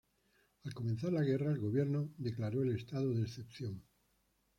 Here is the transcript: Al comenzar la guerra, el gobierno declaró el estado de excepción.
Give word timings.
Al 0.67 0.73
comenzar 0.73 1.13
la 1.13 1.21
guerra, 1.21 1.51
el 1.51 1.59
gobierno 1.59 2.09
declaró 2.17 2.63
el 2.63 2.75
estado 2.75 3.13
de 3.13 3.21
excepción. 3.21 3.83